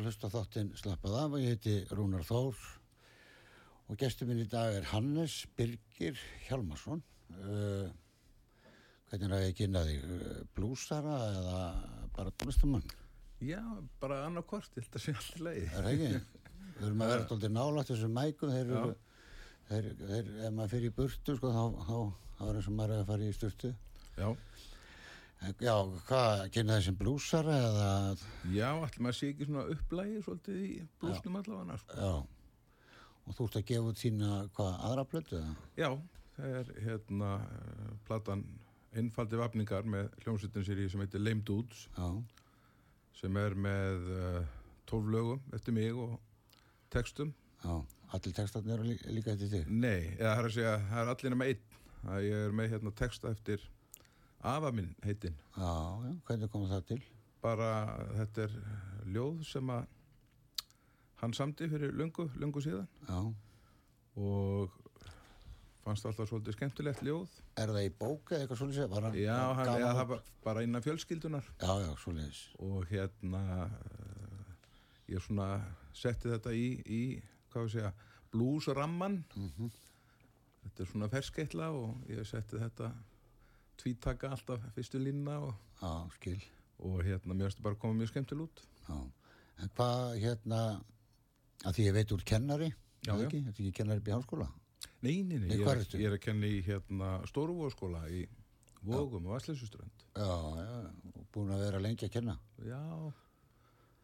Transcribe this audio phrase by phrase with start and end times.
[0.00, 2.60] að hlusta þáttinn Slappað af og ég heiti Rúnar Þór
[3.90, 7.02] og gestur minn í dag er Hannes Birgir Hjalmarsson.
[7.34, 7.90] Uh,
[9.10, 10.06] hvernig er það ekki inn að þig?
[10.06, 11.58] Uh, blúsara eða
[12.16, 12.86] bara tónlistamann?
[13.44, 13.60] Já,
[14.00, 15.66] bara annarkvort, ég held að sé alltaf leiði.
[15.74, 16.10] Það er ekki.
[16.80, 18.54] Við höfum að vera alltaf nálátt þessum mækum.
[18.56, 21.96] Þeir eru, ef maður fyrir í burtu, sko, þá, þá,
[22.38, 23.74] þá er eins og maður er að fara í sturtu.
[24.16, 24.30] Já.
[25.40, 25.74] Já,
[26.04, 27.90] hvað, kynna þessum blúsar eða?
[28.52, 31.78] Já, allir maður sé ekki svona upplægi svolítið í blúsnum allavega.
[31.80, 31.96] Sko.
[31.96, 32.90] Já,
[33.24, 35.40] og þú ert að gefa út sína hvað, aðra plötu?
[35.80, 35.88] Já,
[36.36, 37.30] það er hérna
[38.08, 38.44] platan
[39.00, 42.08] Einfaldi vapningar með hljómsveitin sem heitir Lame Dudes Já.
[43.20, 44.40] sem er með uh,
[44.90, 46.16] tólf lögum eftir mig og
[46.90, 47.30] textum.
[47.62, 47.76] Já,
[48.10, 49.68] allir textatni eru líka, eftir þig?
[49.70, 51.68] Nei, eða það er að segja, það er allir nema einn.
[52.00, 53.68] Það er með hérna texta eftir
[54.40, 55.36] afa minn heitinn.
[55.56, 55.72] Já,
[56.04, 57.00] já, hvernig kom það til?
[57.40, 57.70] Bara
[58.16, 58.54] þetta er
[59.12, 59.88] ljóð sem að
[61.20, 62.88] hann samti fyrir lungu, lungu síðan.
[63.08, 63.20] Já.
[64.20, 64.76] Og
[65.84, 67.34] fannst alltaf svolítið skemmtilegt ljóð.
[67.60, 68.94] Er það í bóka eða eitthvað svolítið?
[68.96, 71.52] Hann, já, hann, eða, það var bara innan fjölskyldunar.
[71.60, 72.40] Já, já, svolítið.
[72.66, 74.72] Og hérna, uh,
[75.12, 75.50] ég svona
[75.96, 77.02] setti þetta í, í
[77.52, 77.92] hvað við segja,
[78.32, 79.22] bluesramman.
[79.36, 79.78] Mm -hmm.
[80.64, 82.92] Þetta er svona ferskeitla og ég setti þetta
[83.80, 85.54] tvítaka alltaf fyrstu línna og,
[86.16, 86.40] skil.
[86.84, 88.62] og hérna mér finnst það bara að koma mjög skemmtil út.
[88.86, 88.96] Já,
[89.60, 90.60] en hvað hérna,
[91.64, 92.68] að því ég veit úr kennari,
[93.06, 93.24] já, já.
[93.24, 94.50] ekki, þetta er ekki kennari í háskóla?
[95.00, 98.26] Nei, nei, nei, ég er, ég er að kenna í hérna Stóruvóðskóla í
[98.84, 100.04] Vógum og Vassleysuströnd.
[100.16, 102.36] Já, já, búin að vera lengi að kenna.
[102.64, 102.80] Já,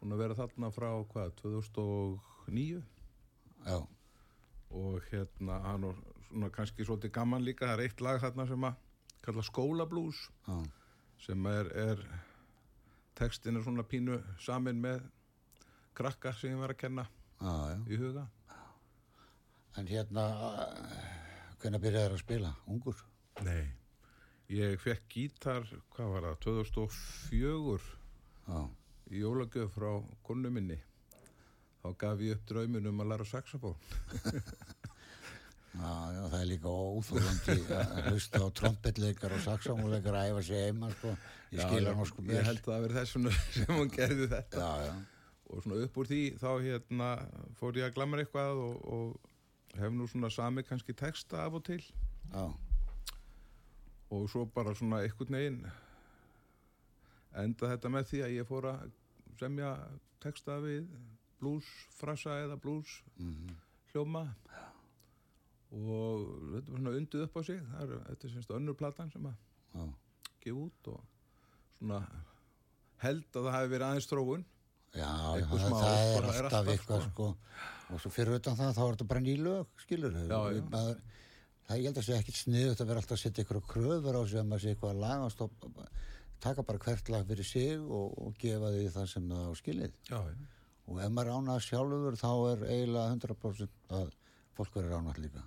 [0.01, 2.83] búin að vera þarna frá hvað, 2009?
[3.67, 3.79] Já.
[4.77, 8.69] Og hérna, hann er svona kannski svolítið gaman líka, það er eitt lag þarna sem
[8.69, 8.83] að
[9.27, 10.23] kalla skólablús
[10.53, 10.63] ah.
[11.23, 12.03] sem er, er
[13.19, 15.05] tekstin er svona pínu samin með
[15.97, 17.07] krakka sem ég var að kenna
[17.41, 18.29] ah, í huga
[19.77, 20.23] En hérna
[21.61, 22.51] hvernig byrjaði það að spila?
[22.73, 23.01] Ungur?
[23.45, 23.67] Nei,
[24.49, 27.91] ég fekk gítar hvað var það, 2004
[28.57, 28.71] ah.
[29.13, 29.91] í jólagöf frá
[30.25, 30.79] konu minni
[31.83, 33.77] þá gaf ég upp draumin um að læra saxofón
[35.77, 40.91] Já, það er líka óþúrlandi að hlusta á trombetleikar og saxómuleikar að æfa sig heima,
[40.95, 41.13] sko.
[41.53, 42.37] Ég skilja hann sko vel.
[42.37, 43.17] Ég held að það verið þess
[43.57, 44.63] sem hún gerði þetta.
[44.63, 44.95] Já, já.
[45.47, 47.09] Og svona upp úr því þá hérna
[47.59, 51.67] fór ég að glamra eitthvað og, og hef nú svona sami kannski texta af og
[51.69, 51.83] til.
[52.33, 52.47] Já.
[54.17, 55.61] Og svo bara svona einhvern veginn
[57.37, 58.89] enda þetta með því að ég fór að
[59.37, 59.75] semja
[60.25, 60.89] texta við
[61.37, 63.61] bluesfrasa eða blues mm -hmm.
[63.93, 64.25] hljóma.
[64.49, 64.66] Já
[65.77, 69.27] og þetta var svona undið upp á sig er, þetta er semst önnur platan sem
[69.29, 69.35] að
[69.77, 69.87] Já.
[70.45, 71.01] gefa út og
[71.79, 72.01] svona
[73.03, 74.47] held að það hefði verið aðeins tróun
[74.97, 77.27] Já, já það, það er alltaf, eitthvað sko.
[77.29, 77.93] sko.
[77.93, 80.63] og svo fyrir utan það þá er þetta bara nýlög skilur já, já.
[80.73, 81.01] Maður,
[81.67, 84.23] það ég held að sé ekkit sniðut að vera alltaf að setja eitthvað kröður á
[84.25, 85.67] sig að maður sé eitthvað að laga stopp,
[86.47, 90.01] taka bara hvert lag fyrir sig og, og gefa því það sem það á skilið
[90.87, 94.17] og ef maður ánað sjálfur þá er eiginlega 100% að
[94.57, 95.45] fólk verður ánað líka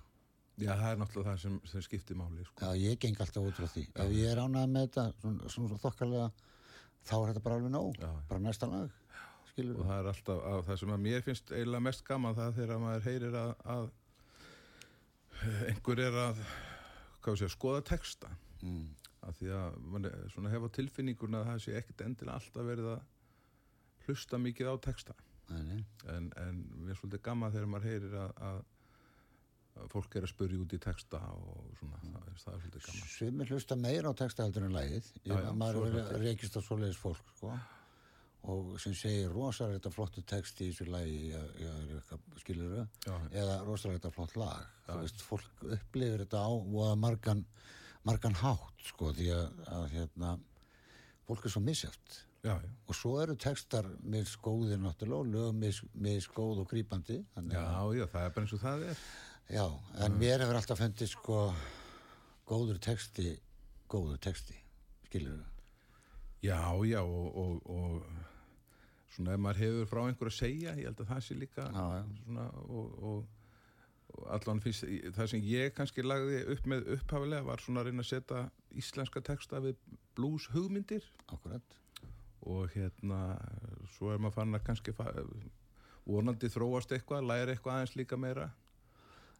[0.60, 2.64] Já, það er náttúrulega það sem, sem skiptir máli sko.
[2.64, 3.92] Já, ég geng alltaf út frá því já.
[4.04, 6.26] Ef ég er ánægð með þetta, svona, svona þokkarlega
[7.08, 8.10] þá er þetta bara alveg nóg já.
[8.28, 8.96] bara næsta lag
[9.50, 12.58] Skilur Og það er alltaf, að, það sem að mér finnst eiginlega mest gaman það
[12.60, 13.88] þegar maður heyrir að, að
[15.70, 16.42] einhver er að
[17.24, 18.30] segja, skoða texta
[18.60, 18.84] mm.
[19.28, 24.40] af því að mann hefa tilfinninguna að það sé ekkert endilega alltaf verið að hlusta
[24.40, 25.16] mikið á texta
[25.50, 25.80] Nei,
[26.12, 28.79] en, en mér er svolítið gaman þegar maður heyrir að, að, að
[29.90, 32.14] fólk er að spurja út í texta og svona, mm.
[32.14, 33.10] það, það er svolítið gaman.
[33.16, 36.22] Sumir hlusta meira á texta heldur en lægið Já, já, maður er þetta.
[36.24, 37.52] reykist á svoleiðis fólk sko.
[38.50, 41.18] og sem segir rosalega þetta flottu text í þessu lægi
[42.40, 44.70] skilur þau eða rosalega þetta flott lag.
[44.90, 47.44] Veist, fólk upplifir þetta á og að margan,
[48.08, 50.34] margan hátt sko, því að, að hérna,
[51.28, 51.62] fólk er svo
[52.40, 52.54] já,
[52.88, 57.96] og svo eru textar misgóðir náttúrulega og lög mis, misgóð og grípandi þannig já, að,
[57.98, 59.02] já, það er bara eins og það er
[59.50, 59.64] já,
[60.04, 61.38] en mér hefur alltaf fundið sko
[62.50, 63.32] góður texti
[63.90, 64.56] góður texti,
[65.08, 65.48] skilur þau
[66.40, 66.56] Já,
[66.88, 71.10] já, og, og, og svona ef maður hefur frá einhver að segja, ég held að
[71.10, 72.04] það sé líka Já, já.
[72.24, 73.36] svona og, og,
[74.36, 74.86] allan fyrst,
[75.18, 78.40] það sem ég kannski lagði upp með upphafilega var svona að reyna að setja
[78.80, 79.76] íslenska texta við
[80.18, 81.76] blues hugmyndir akkurat.
[82.48, 83.20] Og hérna,
[83.94, 85.12] svo er maður fann að kannski fa-
[86.08, 88.48] vonandi þróast eitthvað, læra eitthvað aðeins líka meira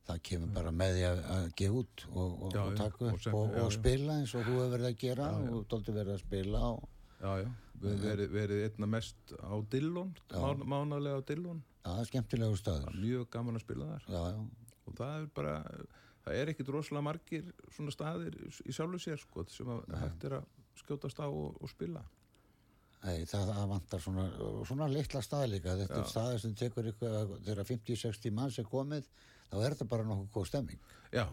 [0.08, 3.04] það kemur bara með því að, að gefa út og, og, Já, og já, taka
[3.04, 3.76] og upp sem- og, já, og já.
[3.78, 5.50] spila eins og þú hefur verið að gera Já, já.
[5.54, 6.88] og hefur verið að spila og,
[7.20, 7.48] Já, já,
[7.84, 11.58] við verið, verið einna mest á Dillon, mán, mánalega á Dillon.
[11.84, 12.94] Já, það er skemmtilegu staður.
[13.00, 14.06] Mjög gaman að spila þar.
[14.08, 15.54] Já, já, og það er bara
[16.24, 20.38] það er ekkit rosalega margir svona staðir í sjálfu sér sko sem að hægt er
[20.40, 20.48] að
[20.80, 22.02] skjótast á og, og spila.
[23.00, 24.24] Nei, það, það vantar svona,
[24.68, 25.76] svona litla stað líka.
[25.80, 27.14] Þetta er staðir sem tekur ykkur
[27.46, 29.08] þegar 50-60 manns er komið
[29.50, 30.84] þá er þetta bara nokkuð góð stemming.
[31.10, 31.24] Já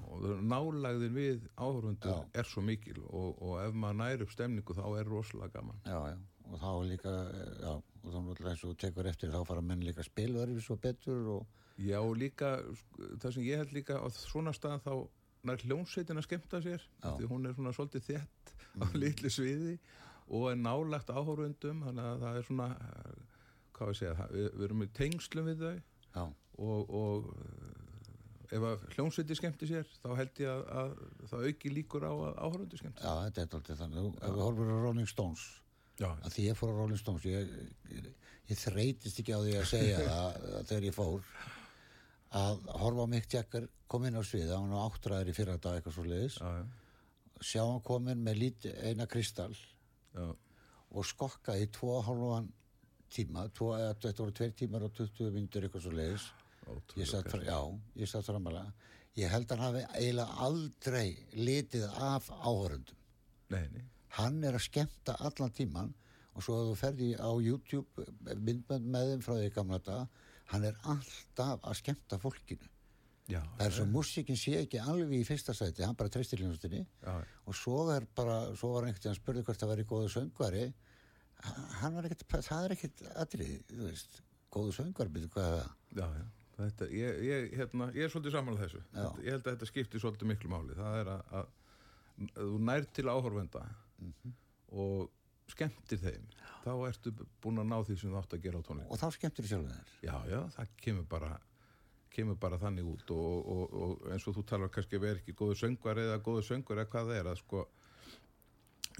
[0.41, 5.11] nálagðin við áhörundur er svo mikil og, og ef maður næri upp stemningu þá er
[5.11, 5.83] rosalega gaman.
[5.85, 6.17] Já, já,
[6.47, 7.13] og þá líka
[7.61, 11.31] já, og þá náttúrulega eins og tekur eftir þá fara menn líka öðru svo betur
[11.37, 14.93] og já og líka sko, það sem ég held líka á svona stað þá
[15.47, 17.11] nær hljónsveitin að skemmta sér Já.
[17.19, 19.75] því hún er svona svolítið þétt á litlu sviði
[20.27, 23.19] og er nálagt áhörundum þannig að það er svona eh,
[23.77, 27.76] hvað við segja, við, við erum í tengslum við þau já, og, og eh,
[28.47, 32.37] ef að hljómsveiti skemmti sér þá held ég að, að það auki líkur á að
[32.45, 34.09] áhörundu skemmti já, þetta er alltaf þannig.
[34.21, 35.45] Ef við horfum á Rolling Stones
[35.97, 37.53] Já, að því ég fór á Rolling Stones ég,
[37.89, 38.09] ég,
[38.51, 41.31] ég þreytist ekki á því að segja það að þegar ég fór
[42.37, 45.79] að horfa á Mick Jagger kom inn á svið, hann var áttræður í fyrra dag
[45.79, 51.55] eitthvað svo leiðis, já, já, sjá hann komin með lít, eina kristall já, og skokka
[51.57, 52.51] í tvo hálfan
[53.13, 56.27] tíma, tvo, eða, þetta voru tveir tímar og 20 myndur eitthvað svo leiðis
[56.97, 57.59] ég satt, já,
[57.95, 58.73] ég satt framalega
[59.17, 63.03] ég held að hann hafi eiginlega aldrei litið af áhörundum
[63.53, 63.83] Nei, nei,
[64.19, 65.93] hann er að skemmta allan tíman
[66.37, 70.67] og svo að þú ferði á YouTube myndbönd með þeim frá því gamla dag hann
[70.67, 72.69] er alltaf að skemmta fólkinu.
[73.27, 76.85] Já, það er svo músikin sé ekki alveg í fyrsta sæti hann bara treystir hljónstinni
[76.85, 80.63] já, og svo er bara, svo var einhvern veginn spurði hvort það væri góðu söngvari.
[81.81, 84.21] Hann var ekkert, það er ekkert atrið, þú veist,
[84.55, 85.73] góðu söngvari byrju hvað það?
[85.99, 86.25] Já, já.
[86.57, 88.79] Þetta, ég, ég, hérna, ég er svolítið samanlega þessu.
[88.93, 90.77] Þetta, ég held að þetta skiptir svolítið miklu máli.
[90.77, 91.51] Það er að, að,
[92.39, 93.61] þú nær til áhörvenda
[94.73, 96.25] og skemmtir þeim.
[96.63, 97.13] Þá ertu
[97.43, 99.75] búin að ná því sem þú átt að gera á tónleik og þá skemmtir sjálfur
[99.75, 99.93] þér.
[100.03, 101.29] Já, já, það kemur bara
[102.17, 105.61] kemur bara þannig út og, og, og eins og þú talar kannski vera ekki góður
[105.61, 107.63] söngvar eða góður söngvar eða hvað það er að sko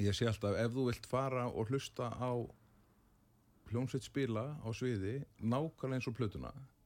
[0.06, 2.32] ég sé alltaf ef þú vilt fara og hlusta á
[3.72, 6.77] hljómsveit spila á sviði nákvæmlega eins og plötuna Já.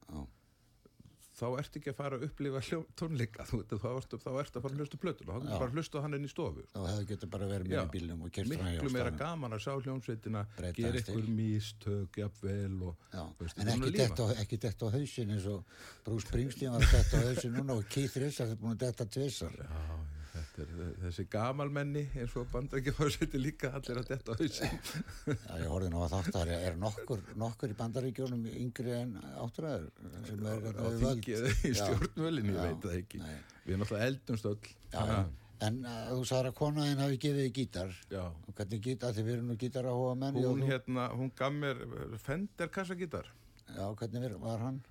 [1.42, 2.64] Þá ertu ekki að fara að upplifa
[3.02, 3.48] tónleika.
[3.50, 5.32] Þú, veit, þá, ertu að fara að hlusta plötuna.
[5.32, 5.42] Þá Já.
[5.42, 7.82] ertu bara að hlusta hann inn í stofu þá hefðu getur bara verið með Já.
[7.82, 10.44] í bílnum og kert miklu meira gaman að sjá hljómsveitina
[10.78, 14.26] gera ykkur místök jafnvel og Já, veist, en að ekki dett á,
[14.66, 18.56] dett hausin eins og Bruce Springsteen var að detta á hausin núna og Keith Richards
[18.56, 20.21] er búin að detta tvisar Já, er
[20.52, 26.02] þessi gamalmenni eins og bandaríkjafárseti líka allir að detta á hausin Já, ég horfði nú
[26.04, 29.14] að þátt að er nokkur, nokkur í bandaríkjónum yngri en
[29.46, 29.88] áttræður
[30.28, 31.06] sem er á við völd.
[31.06, 31.84] þingi eða í Já.
[31.86, 33.38] stjórnvölinu, ég veit það ekki nei.
[33.64, 34.60] við erum alltaf eldumst öll
[34.92, 35.22] Já, já.
[35.62, 38.24] En uh, þú sagðir að konaðin hafi gefið þig gítar Já.
[38.28, 41.54] og hvernig gítar, því við erum nú gítar að hóa menn hún hérna, hún gaf
[41.54, 41.84] mér
[42.24, 43.30] Fender kassagítar
[43.72, 44.82] Já, hvernig var hann?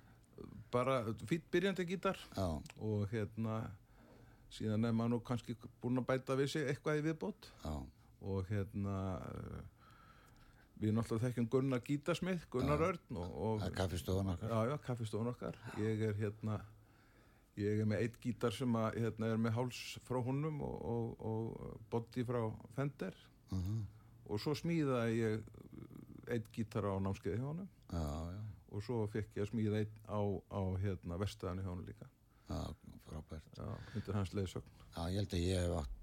[0.71, 2.47] bara fýtt byrjandi gítar Já,
[2.79, 3.57] og hérna
[4.51, 7.47] síðan er maður nú kannski búin að bæta við sig eitthvað í viðbót.
[7.63, 7.75] Já,
[8.31, 8.97] og hérna
[9.29, 9.61] eh,
[10.81, 14.53] við náttúrulega þekkjum Gunnar Gítasmið, Gunnar Örn og, kaffistofan okkar.
[14.53, 15.57] Já, já, kaffistofun okkar.
[15.81, 16.59] Ég er hérna,
[17.61, 21.27] ég er með eitt gítar sem að, hérna, er með háls frá honum og, og,
[21.31, 22.43] og body frá
[22.77, 23.17] Fender.
[23.51, 23.81] Mhm.
[24.31, 25.41] og svo smíðaði ég
[26.31, 30.61] eitt gítar á námskeiði hjá já, og svo fekk ég að smíða eitt á, á
[30.79, 32.07] hérna, verstaðinu hjá honum líka.
[33.11, 34.77] Frábært undir hans leiðsögn.
[34.95, 35.99] Já, ég held að ég hef átt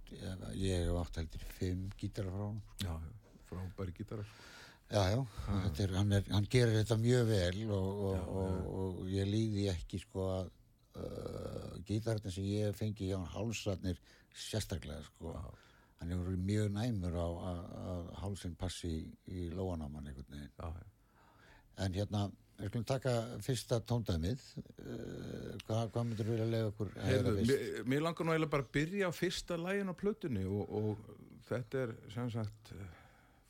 [0.57, 2.95] ég hef átt heldur fimm gítarar frá hann Já,
[3.49, 4.31] frábæri gítarar.
[4.89, 5.21] Já, já,
[5.85, 9.67] er, hann, er, hann gerir þetta mjög vel og, og, já, og, og ég líði
[9.69, 10.47] ekki sko að
[11.03, 14.01] uh, gítararnir sem ég fengi hjá hann hálsarnir
[14.33, 15.35] sérstaklega sko.
[15.99, 20.57] Hann er mjög næmur á að hálsinn passi í, í lóanamann einhvern veginn.
[20.57, 20.73] Já,
[21.85, 22.25] en hérna
[22.59, 23.13] Við skulum taka
[23.47, 24.41] fyrsta tóndæmið.
[24.83, 27.39] Uh, hvað, hvað myndur við að lega okkur fyrst?
[27.39, 31.29] Mér, mér langar nú eiginlega bara að byrja á fyrsta lægin á plötunni og, og
[31.47, 32.73] þetta er sem sagt,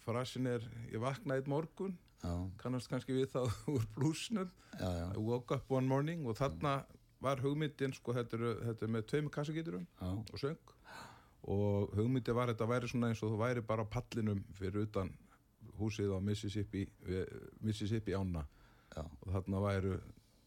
[0.04, 2.34] frasin er ég vaknaði eitt morgun, já.
[2.60, 3.40] kannast kannski við þá
[3.74, 6.82] úr blúsnum, I woke up one morning og þarna
[7.24, 10.74] var hugmyndin, sko, þetta er, þetta er með tveimu kassagíturum og söng
[11.48, 14.84] og hugmyndin var þetta að væri svona eins og þú væri bara á pallinum fyrir
[14.84, 15.10] utan
[15.80, 16.84] húsið á Mississippi,
[17.64, 18.44] Mississippi ána
[18.94, 19.02] Já.
[19.04, 19.98] og þarna væru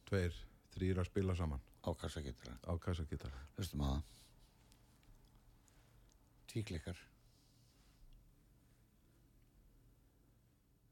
[0.10, 0.40] tveir,
[0.76, 1.62] þrýra að spila saman.
[1.82, 4.10] Á kassagítara á kassagítara hlustum að það.
[6.52, 7.00] Tíklikar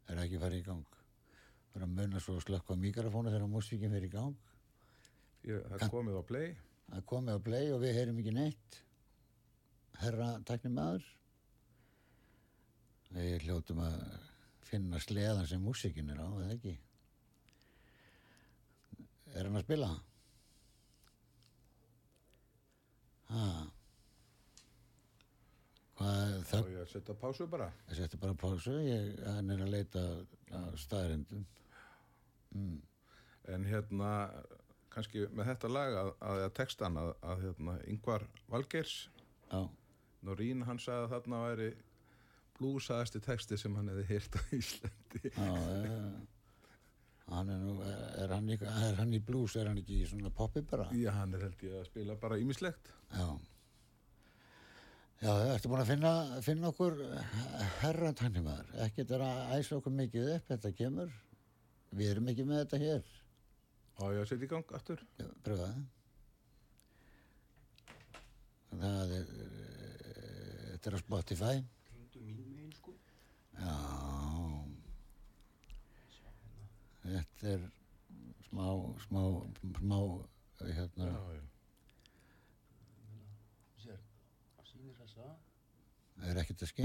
[0.10, 0.98] er ekki farið í gang?
[1.76, 4.38] Er að munna svo að slökka mikrofónu þegar músíkinn fyrir í gang?
[5.46, 6.50] Ég, það er komið á play.
[6.90, 8.80] Það er komið á play og við heyrim ekki neitt.
[10.00, 11.06] Herra taknum maður
[13.14, 13.98] við hljóttum að
[14.70, 16.76] finna sleðan sem músíkinn er á, eða ekki
[19.38, 19.90] Er hann að spila?
[23.30, 23.44] Hæ?
[26.00, 26.70] Hvað það?
[26.72, 27.68] Já, ég setja pásu bara.
[27.92, 30.06] Ég setja bara pásu, ég, hann er að leita
[30.80, 31.44] staðrindum.
[32.56, 32.80] Mm.
[33.54, 34.14] En hérna,
[34.94, 38.96] kannski með þetta lag að, að, að textan að, að hérna, yngvar Valgers,
[40.26, 41.70] Norín, hann sagði að þarna væri
[42.60, 45.22] blúsaðasti texti sem hann hefði hýrt á Íslandi.
[45.32, 46.39] Já, já, já.
[47.30, 50.32] Hann er, nú, er, hann í, er hann í blues, er hann ekki í svona
[50.34, 50.88] poppi bara?
[50.98, 52.90] Já, hann er held ég að spila bara ímislegt.
[53.14, 53.28] Já.
[55.20, 56.12] Já, þú ertu búin að finna,
[56.46, 56.98] finna okkur
[57.84, 58.72] herran tannimæður.
[58.86, 61.14] Ekkert er að æsa okkur mikið upp, þetta kemur.
[62.00, 63.16] Við erum ekki með þetta hér.
[64.00, 65.02] Á ég setja í gang aftur?
[65.20, 65.88] Já, pröfa það.
[68.80, 69.34] Það er,
[70.72, 71.56] þetta er á Spotify.
[71.92, 72.96] Ringdu mín megin, sko.
[73.60, 73.99] Já.
[77.04, 77.62] Þetta er
[78.50, 78.66] smá,
[79.06, 79.22] smá,
[79.80, 80.00] smá,
[80.60, 81.06] hérna.
[81.06, 81.44] Já, já.
[83.84, 84.00] Sér,
[84.58, 85.26] það sýnir þessa.
[86.20, 86.84] Það er ekkert að.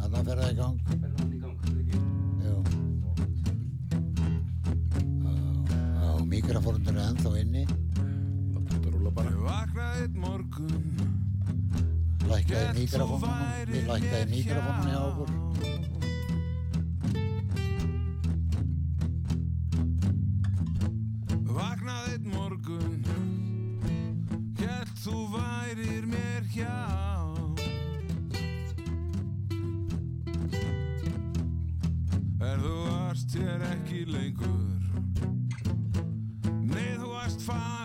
[0.00, 0.78] Þannig að ferða í gang.
[0.88, 1.98] Ferða hann í gang, það er ekki?
[2.46, 2.56] Jú.
[6.12, 7.64] Og mikrofónundur er ennþá inni.
[7.68, 9.30] Það að rúla bara.
[9.32, 10.84] Ég vaknaði morgun.
[12.32, 13.34] Lækkaði mikrofónunum.
[13.74, 16.01] Við lækkaði mikrofónunum hjá okkur.
[21.52, 23.02] Vaknaði einn morgun.
[24.56, 26.78] Hjælt þú værir mér hjá.
[32.42, 34.82] Er þú varst hér ekki lengur.
[36.72, 37.81] Nei þú varst fann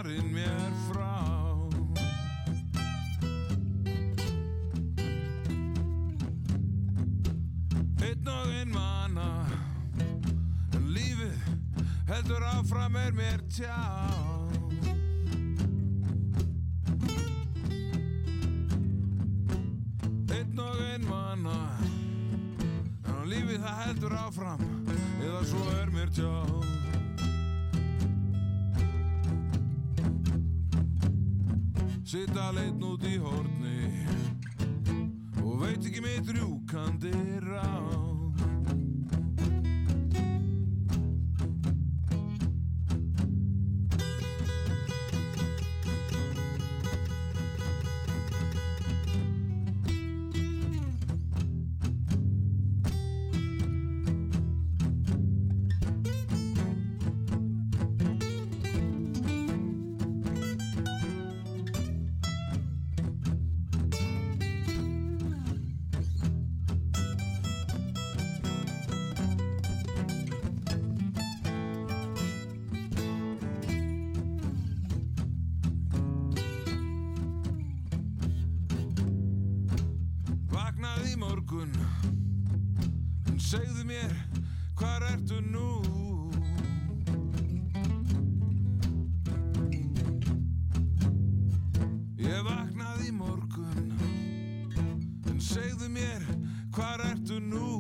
[12.28, 13.76] heldur áfram er mér tjá.
[20.36, 21.60] Einn og einn manna
[23.08, 24.66] En á lífið það heldur áfram
[25.24, 26.34] Eða svo er mér tjá.
[32.04, 33.80] Sitta leitt nút í hórni
[35.46, 37.16] Og veit ekki með drjúkandi
[37.48, 38.07] rá
[93.08, 93.92] í morgun
[95.30, 96.24] En segðu mér,
[96.76, 97.80] hvar ertu nú?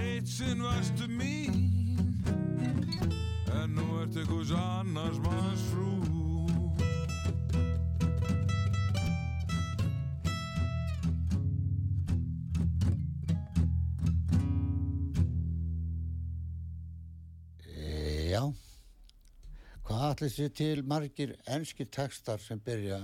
[0.00, 1.60] Eitt sinn varstu mín
[3.60, 5.91] En nú ertu eitthvað annars manns frú
[20.22, 23.00] Allir sér til margir enski textar sem byrja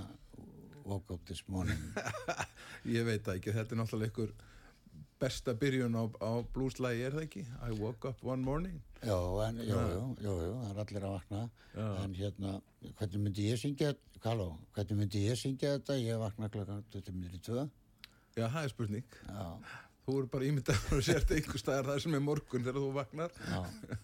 [0.85, 1.81] woke up this morning?
[2.95, 4.31] Ég veit það ekki, þetta er náttúrulega einhver
[5.19, 7.43] besta byrjun á, á blueslægi, er það ekki?
[7.59, 8.79] I woke up one morning.
[9.03, 9.17] Já,
[9.49, 11.43] en, jú, jú, jú, jú, það er allir að vakna.
[11.73, 11.89] Já.
[12.05, 12.55] En hérna,
[13.01, 13.91] hvernig myndi ég syngja,
[14.23, 14.47] halló,
[14.79, 15.99] hvernig myndi ég syngja þetta?
[15.99, 17.67] Ég vakna klokkan 22.
[18.39, 19.19] Já, það er spurning.
[19.27, 19.43] Já,
[20.09, 23.35] Þú eru bara ímyndað og sért einhver staðar það sem er morgun þegar þú vaknar.
[23.45, 23.97] já.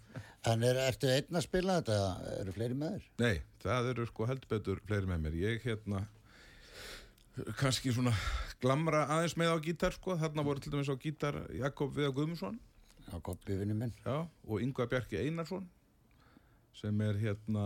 [0.46, 3.08] En er, ertu einn að spila þetta eða eru fleiri með þér?
[3.24, 5.40] Nei, það eru sko heldur betur fleiri með mér.
[5.42, 6.04] Ég hérna
[7.58, 8.14] kannski svona
[8.62, 10.14] glamra aðeins með á gítar sko.
[10.22, 12.62] Þarna voru til dæmis á gítar Jakob Viða Guðmundsson
[13.06, 13.94] Já, koppi vinnu minn.
[14.06, 15.68] já, og Yngvar Bjarki Einarsson
[16.74, 17.66] sem er hérna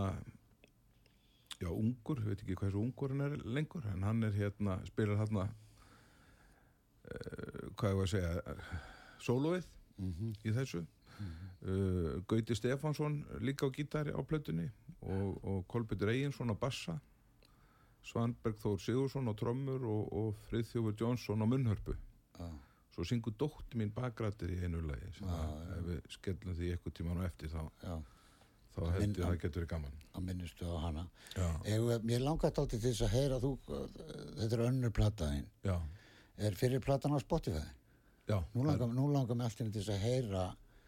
[1.60, 5.15] já, ungur, veit ekki hvað þessu ungur hann er lengur, en hann er hérna spilar
[5.15, 5.48] uh,
[7.75, 8.56] hvað ég var að segja?
[9.25, 9.68] Sólóið
[10.00, 10.86] Mm í þessu.
[11.60, 14.70] Uh, Gauti Stefánsson líka á gítari á plötunni
[15.04, 16.96] og, og Kolbjörn Eyjinsson á bassa
[18.08, 21.98] Svanberg Þór Sigursson á trommur og, og Friðþjófur Jónsson á munnhörpu.
[22.39, 22.48] Já,
[22.96, 26.72] svo syngur dótti mín bakrættir í einu lagi sem Já, að ef við skellum því
[26.78, 27.94] eitthvað tíman á eftir þá, já,
[28.78, 30.00] þá held ég Minn- að það getur verið gaman.
[30.16, 31.04] að minnistu á hana.
[31.75, 35.50] Egu, mér langar þetta til þess að heyra þú, þetta er önnur plataðinn.
[36.39, 37.65] Já, Er fyrir platan á Spotify?
[38.29, 40.43] já Nú það langar, nú langar mér alltaf til að heyra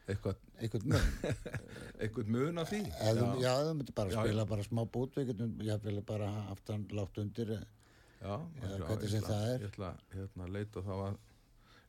[0.08, 1.01] eitthvað, mun.
[2.00, 5.15] eitthvað mun af því Ef þú, já, þú myndir bara Já, spila bara smá bút,
[5.20, 7.62] við getum, ég vil bara haft hann látt undir já,
[8.22, 8.38] Já,
[8.86, 9.60] hvernig ég sem það er.
[9.65, 11.15] Ég ætla hérna, að leita þá að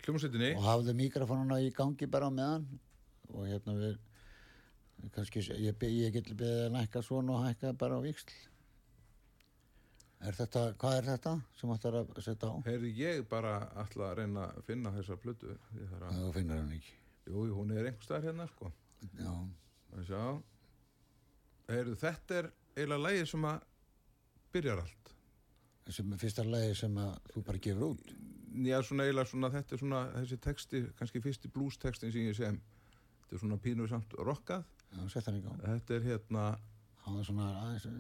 [0.02, 2.64] hljómsveitinni og hafðu mikrofónuna í gangi bara meðan
[3.33, 3.99] og hérna við
[5.14, 8.33] kannski, ég, be- ég get beðið að hækka svona og hækka bara á viksl.
[10.23, 12.55] Er þetta, hvað er þetta sem ætlar að setja á?
[12.69, 16.75] Heyrði ég bara alltaf að reyna að finna þessa plötu að, Það þú finnur hann
[16.76, 16.93] ekki.
[17.26, 18.71] jú, hún er einhver staðar hérna sko
[19.19, 19.32] Já,
[19.99, 20.43] að
[21.73, 23.65] Heyrðu, þetta er eiginlega lægið sem að
[24.54, 25.11] byrjar allt
[25.93, 28.13] sem er fyrsta lagi sem að þú bara gefur út.
[28.63, 32.37] Já, svona eiginlega svona, þetta er svona þessi texti, kannski fyrsti blues textin sem ég
[32.39, 32.61] sem
[33.25, 35.58] þetta er svona pínu samt rockað Já, sett hann í gang.
[35.67, 36.47] þetta er hérna
[37.19, 37.91] er svona aðeins,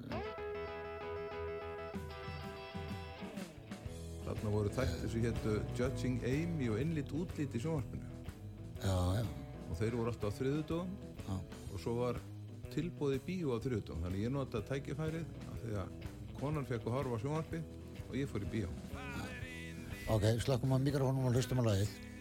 [4.26, 8.10] þarna voru þætti sem héttu Judging Amy og innlít útlít í sjónvarpinu.
[8.82, 9.24] Já, já,
[9.68, 10.94] og þeir voru alltaf á þriðudögum
[11.26, 11.34] já.
[11.72, 12.20] og svo var
[12.72, 16.08] tilbóði bíó á þriðudögum þannig ég notaði tækifærið af því að
[16.40, 17.62] konan fekk að horfa sjónvarpi
[18.08, 18.72] og ég fór í bíó.
[20.12, 22.11] Ok, slakkum á mikrofónum og hlustum á lagið.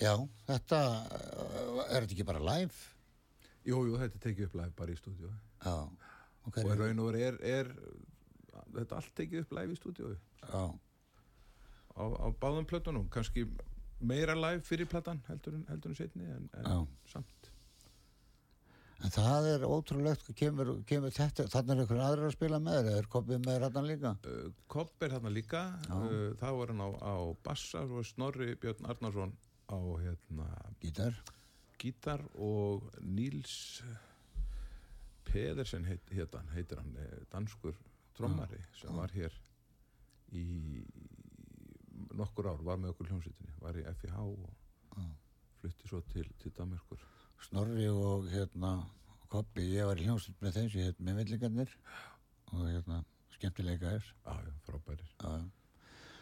[0.00, 0.14] Já,
[0.48, 0.80] þetta,
[1.12, 2.86] uh, er þetta ekki bara live?
[3.68, 5.28] Jú, jú, þetta tekið upp live bara í stúdíu
[5.60, 5.74] Já,
[6.48, 7.72] og í raun og veru er, er
[8.78, 10.62] þetta allt tekið upp live í stúdíu Já,
[12.00, 13.44] á, á báðum plötunum, kannski
[14.00, 16.78] meira live fyrir platan heldur en, heldur en setni en, en Já.
[17.12, 17.50] samt.
[19.00, 22.96] En það er ótrúlegt, kemur, kemur þetta, þannig er einhver aðrir að spila með eða
[23.00, 24.10] er kopið með rættan líka?
[24.28, 25.62] uh, Kopp er þarna líka.
[25.88, 29.32] Uh, þá var hann á, á bassa og Snorri Björn Arnarsson
[29.70, 30.48] á hérna,
[30.82, 31.14] Gítar?
[31.80, 33.82] gítar og Níls
[35.24, 37.76] Pedersen heit, heit hann, heitir hann eh, danskur
[38.16, 39.32] trommari sem var hér
[40.36, 40.82] í
[42.16, 44.50] nokkur ár, var með okkur hljómsveitinni var í FIH og
[45.60, 47.00] flutti svo til, til Danmarkur
[47.46, 48.80] Snorri og hérna
[49.30, 51.74] Koppi, ég var í hljómsveit með sem heit með villingarnir.
[52.50, 52.96] Og hérna
[53.36, 54.08] skemmtilega er
[55.22, 55.59] Já, já,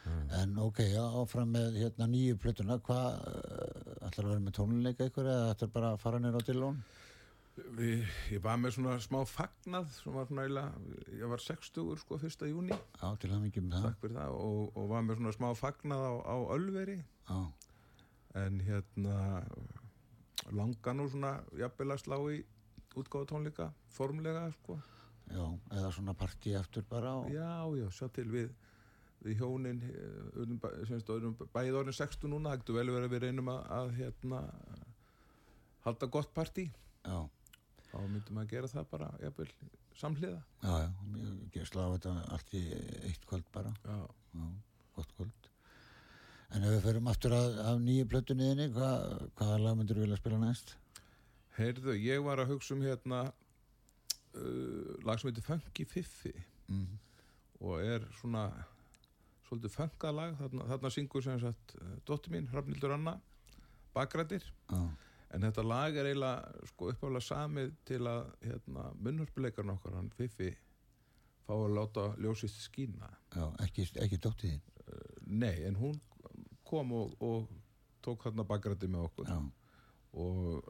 [0.09, 0.43] já.
[0.43, 0.81] en ok,
[1.23, 2.79] áfram með hérna nýju plötuna.
[2.85, 6.47] Hvað, uh, ætlar að vera með tónleika ykkur eða ætlar bara að fara nýra á
[6.49, 6.81] Dillón
[7.79, 12.49] Ég var með svona smá fagnað sem var svona eiginlega, ég var 60 sko fyrsta
[12.49, 13.97] júni, já, til að mikið með það.
[14.15, 14.35] Það.
[14.37, 16.99] Og, og var með svona smá fagnað á, á Ölveri.
[17.29, 17.41] Já,
[18.43, 19.19] en hérna
[20.55, 22.39] langa nú svona jafnvel að slá í
[22.99, 24.79] útgáfa tónleika formlega sko.
[25.29, 25.45] Já,
[25.75, 28.53] eða svona partí eftir bara og, já, já, sjá til við
[29.25, 33.91] við hjónin eh, bæðið orðin 60 núna, getur vel verið að við reynum að, að
[33.99, 34.41] hérna
[35.87, 37.19] halda gott partí já,
[37.91, 39.49] þá myndum að gera það bara jafnvel
[39.99, 42.63] samhliða já, já, ég slá þetta allt í
[43.09, 43.99] eitt kvöld bara já,
[44.39, 44.45] Já,
[44.95, 45.47] gott kvöld.
[46.53, 48.89] En ef við förum aftur að, af nýju plötunniðinni, hva,
[49.39, 50.75] hvaða lag myndir þú vilja spila næst?
[51.59, 56.35] heyrðu, ég var að hugsa um hérna uh, lag sem heitir Funky Fiffi
[56.69, 56.99] Mm.
[57.65, 58.43] og er svona
[59.49, 60.39] svolítið funkað lag.
[60.39, 63.19] Þarna, þarna syngur sem sagt uh, dóttir mín, Hrafnildur Anna
[63.97, 64.81] bakrættir Já,
[65.35, 70.53] en þetta lag er eiginlega sko uppálega samið til að hérna, munnhörpuleikarn okkar, hann Fiffi
[71.49, 73.09] fá að láta ljósist skína.
[73.33, 74.67] Já, ekki, ekki dóttið þín.
[75.41, 75.97] nei, en hún
[76.69, 77.49] kom og, og
[78.05, 79.31] tók þarna bakrætti með okkur.
[79.33, 79.39] Já,
[80.21, 80.69] og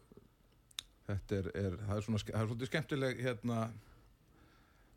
[1.09, 3.59] þetta er, er það er svona, það er svolítið skemmtileg hérna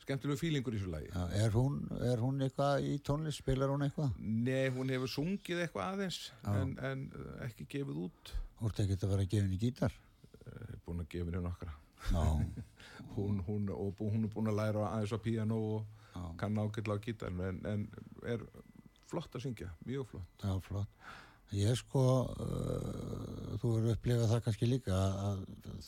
[0.02, 1.10] skemmtilegu fílingur í þessu lagi.
[1.14, 1.76] Já, er hún,
[2.08, 4.16] er hún eitthvað í tónlist, spilar hún eitthvað?
[4.20, 6.20] Nei, hún hefur sungið eitthvað aðeins
[6.52, 8.34] en, en uh, ekki gefið út.
[8.60, 9.96] Þú ert ekki að vera að gefa henni gítar?
[10.42, 11.78] uh, búin að gefa henni nokkra.
[13.12, 15.82] Hún, hún, og hún er búin að læra aðeins á píano og
[16.16, 17.82] já, kann ágætla á gítar en, en
[18.24, 18.46] er
[19.12, 20.46] flott að syngja, mjög flott.
[20.46, 21.10] Já, flott.
[21.52, 22.04] Ég sko,
[22.40, 24.96] uh, þú eru upplifað það kannski líka
[25.28, 25.42] að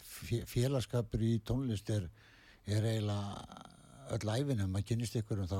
[0.03, 2.09] fé- félagskapur í tónlist er,
[2.67, 3.69] er eiginlega
[4.17, 5.59] öll æfin, ef maður kynist ykkur þá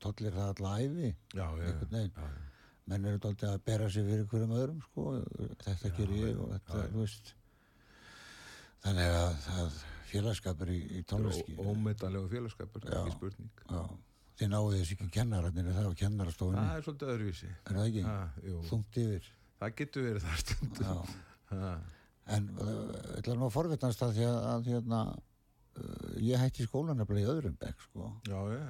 [0.00, 1.10] tollir það alla æfi.
[1.34, 2.12] Já, Einhvern veginn.
[2.16, 2.50] já, já.
[2.86, 5.04] menn eru dálítið að bera sig fyrir hverjum öðrum sko,
[5.64, 7.34] þetta ger ég og þetta, þú veist.
[8.84, 9.78] Þannig að, að
[10.10, 13.62] félagskapur í, í tónlist Ó- ómetanlegu félagskapur, ekki spurning.
[13.70, 13.80] já,
[14.40, 17.50] þið náðu þess ekki kennararnir það var kennarastofunni, það er svolítið öðruvísi.
[17.64, 18.56] Er það ekki?
[18.68, 19.30] þungt yfir.
[19.64, 21.14] Það getur verið það stundum.
[22.34, 22.46] En
[23.18, 25.00] ætla nú að forvitnast að því að, að hérna,
[26.22, 28.10] ég hætti skólan að í öðrum bekk sko.
[28.28, 28.62] já, já,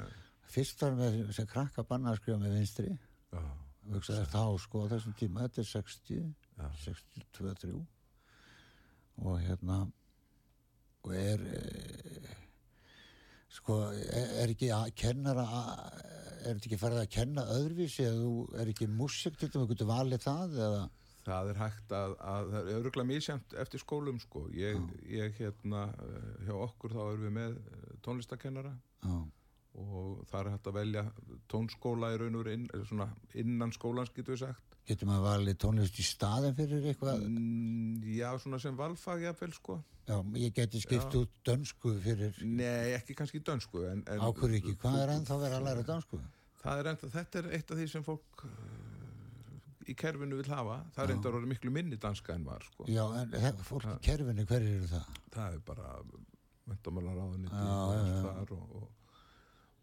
[0.55, 2.95] fyrst var með sem krakka banna að skrifa með vinstri.
[3.35, 3.43] Já,
[3.93, 6.69] hugsaði þá sko þessum tíma þetta er 60, Já.
[6.85, 7.75] 62, 3
[9.25, 9.79] og hérna
[11.05, 11.63] og er e,
[13.53, 15.45] sko er, er ekki að kennara
[16.45, 19.91] er þetta ekki farið að kenna öðruvísi eða þú er ekki músik til þú getur
[19.91, 20.83] valið það eða
[21.25, 25.87] það er hægt að, að það er öruglega misjæmt eftir skólum sko ég, ég hérna
[26.05, 29.17] eh, hjá okkur þá erum við með eh, tónlistakennara Já,
[29.81, 31.07] og það er hægt að velja
[31.51, 33.09] tónskóla í raun og inn, svona
[33.41, 37.25] innan skólans getur við sagt getur maður valið tónlist í staðin fyrir eitthvað?
[37.25, 42.93] mm, já svona sem valfag jafnvel sko Já, ég geti skipt út dönsku fyrir nei
[42.93, 44.75] ekki kannski dönsku en, en ákvör ekki.
[44.83, 46.19] Hvað er ennþá verið að læra dönsku?
[46.65, 48.45] það er enda, þetta er eitt af því sem fólk
[49.91, 53.63] í kerfinu vil hafa það enda orðið miklu minni danska en var sko Já, en
[53.67, 55.09] fólk í kerfinu, hver eru það?
[55.35, 55.89] það er bara
[56.71, 58.21] mentamálar ráðuniti Já, já, já.
[58.25, 59.17] þar og, og,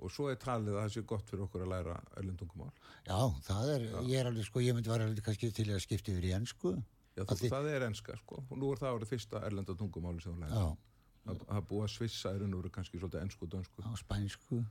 [0.01, 2.71] og svo er talið að það sé gott fyrir okkur að læra öllendungumál
[3.05, 6.29] Já, það er, ég er alveg sko, ég myndi alveg kannski til að skipta yfir
[6.29, 6.75] í ennsku.
[7.17, 9.75] Já, Að þú, því- það er enska sko og nú er það árið fyrsta erlenda
[9.77, 10.67] tungumáli sem læra Já,
[11.27, 14.61] það það búið að svissa er nú kannski svolítið ensku og dönsku á spænsku.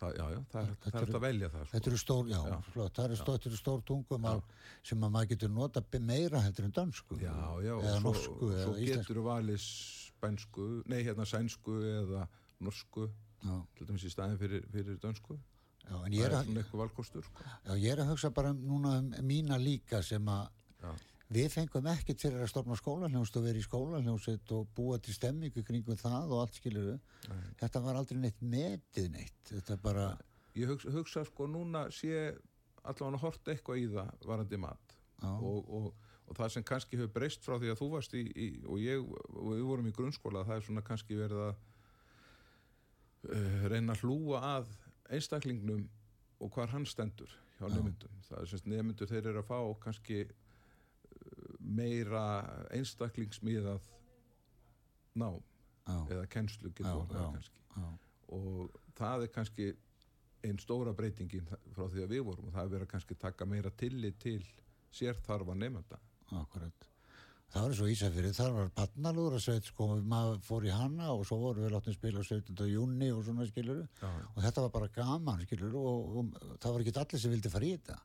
[0.00, 1.72] Það, já, já, það er, Þetta það er hægt að velja það sko.
[1.76, 2.56] Þetta eru stór, já, Já.
[2.72, 4.42] flott, það eru stór, eru stór tungumál
[4.90, 7.18] sem að maður getur nota meira heldur en dansku.
[7.20, 12.26] já, já, og svo, norsku svo getur þú valið spænsku, nei hérna sænsku eða
[12.60, 13.08] norsku
[13.76, 16.60] til dæmis í staðin fyrir, fyrir dönsku já, en ég það er, er að, svona
[16.64, 17.44] eitthvað valkostur sko.
[17.64, 20.48] já, ég er að hugsa bara um- núna um mína líka sem að.
[21.30, 25.62] Við fengum ekkert fyrir að stofna skólanhljómsd og vera í skólanhljómsveit og búa til stemmingu
[25.66, 26.98] kringum það og allt skilur
[27.60, 29.40] Þetta var aldrei neitt metið neitt.
[29.50, 30.06] Þetta bara,
[30.58, 32.30] ég hugsa, hugsa sko núna sé
[32.80, 34.96] allavega að horta eitthvað í það varandi mat.
[35.20, 35.90] Og, og,
[36.30, 39.02] og það sem kannski hefur breyst frá því að þú varst í, í og ég
[39.04, 41.52] og við vorum í grunnskóla það er svona kannski verið að
[43.28, 44.70] uh, reyna að hlúa að
[45.10, 45.88] einstaklingnum
[46.40, 50.22] og hvar hann stendur hjá nefndum það er semst nefndur þeir eru að fá kannski
[51.60, 52.24] meira
[52.74, 53.86] einstaklingsmiðað
[55.20, 55.40] nám
[55.86, 57.64] já, eða kennslu getur orðað kannski.
[57.76, 57.88] já,
[58.36, 59.70] og það er kannski
[60.46, 63.48] einn stóra breytingin frá því að við vorum og það er verið að kannski taka
[63.48, 64.40] meira tillit til
[64.96, 65.98] sérþarfa nefnda
[66.38, 66.86] akkurat.
[67.50, 71.24] Það var svo Ísafyrir, þar var Patnalúður að sveit, sko, maður fór í hana og
[71.26, 72.54] svo voru við láttum spila á 17.
[72.70, 76.94] júni og svona skiluru og þetta var bara gaman skiluru og, og það var ekki
[77.02, 77.98] allir sem vildi fara í þetta.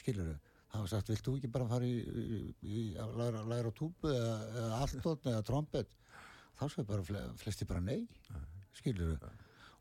[0.00, 0.38] Skiluru.
[0.74, 3.78] Það var sagt, vilt þú ekki bara fara í, í, í að læra, læra á
[3.78, 5.92] túbu eða, eða alltótt eða trompet?
[6.58, 8.00] Þá svo bara fle, flesti bara nei
[8.74, 9.14] skiluru.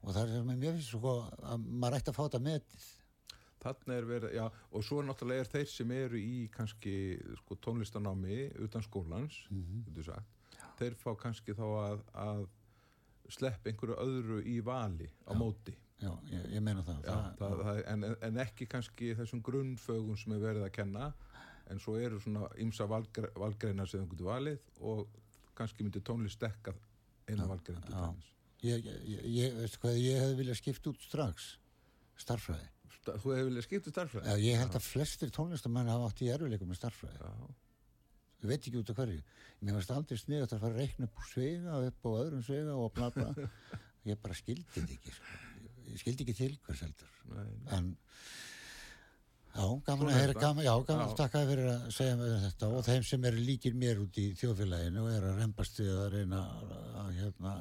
[0.03, 2.85] Og það er sem mér finnst svo að maður ætti að fá þetta metið.
[3.63, 6.95] þarna er verið já, og svo náttúrulega er þeir sem eru í kannski
[7.39, 10.27] sko, tónlistanámi utan skólans mm sagt,
[10.77, 12.45] þeir fá kannski þá að, að
[13.31, 15.73] slepp einhverju öðru í vali á móti
[16.03, 17.01] Já, ég, ég meina það.
[17.07, 21.09] Já, það, það, en, en ekki kannski þessum grunnfögum sem er verið að kenna
[21.71, 25.05] en svo eru svona ymsa valgre, valgreinar sem þú getur valið og
[25.55, 26.73] kannski myndi tónlist dekka
[27.31, 28.29] eina valgrein til dæmis.
[28.63, 28.85] Ég,
[29.37, 31.49] ég, hvað, ég hefði viljað skipta út strax
[32.23, 32.67] starffræði.
[32.97, 34.27] Sta- Þú hefur viljað skipta starfræði?
[34.31, 37.19] Já, ég held að flestir tónlistamenn hafa átt í erfileikum með starffræði.
[37.19, 37.55] Já,
[38.43, 39.21] Ég veit ekki út af hverju.
[39.63, 42.73] Mér varst aldrei sniðast að fara að reikna upp svega og upp á öðrum svega
[42.75, 43.29] og bla bla.
[44.09, 45.13] ég bara skildi þetta ekki.
[45.15, 45.37] Sko.
[45.93, 47.11] Ég skildi ekki til hvers heldur.
[47.29, 47.91] nei, En
[49.53, 50.41] já, gaman að heyra, þetta.
[50.41, 51.11] gaman, já, gaman Já.
[51.11, 54.25] að takka fyrir að segja mér þetta og þeim sem eru líkir mér út í
[54.39, 56.39] þjóðfélaginu og eru að rembast við að reyna
[57.03, 57.53] að hérna,